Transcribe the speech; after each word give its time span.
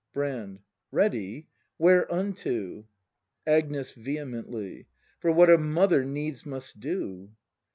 Brand. 0.13 0.61
Ready? 0.91 1.47
Whereunto? 1.77 2.87
Agnes. 3.45 3.91
[Vehemently.] 3.91 4.87
For 5.19 5.31
what 5.31 5.51
a 5.51 5.59
mother 5.59 6.03
needs 6.03 6.43
must 6.43 6.79
do! 6.79 7.29